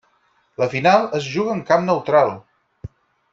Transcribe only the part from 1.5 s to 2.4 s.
en camp neutral.